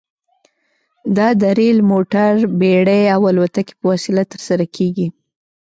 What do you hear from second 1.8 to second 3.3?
موټر، بېړۍ او